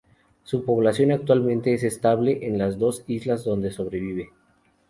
[0.43, 4.31] Su población actualmente es estable en las dos islas donde sobrevive.